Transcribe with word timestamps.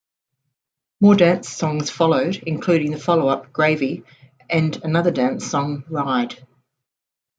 More 0.99 1.13
dance 1.13 1.47
songs 1.47 1.91
followed, 1.91 2.41
including 2.47 2.89
the 2.89 2.97
follow-up 2.97 3.53
"Gravy" 3.53 4.03
and 4.49 4.75
another 4.83 5.11
dance 5.11 5.45
song, 5.45 5.83
"Ride! 5.91 6.43